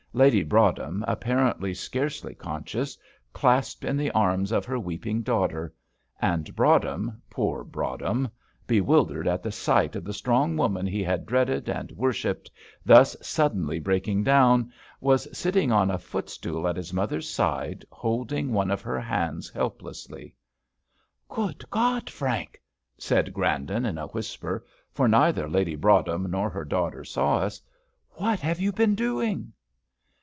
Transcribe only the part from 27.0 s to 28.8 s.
saw us, "what have you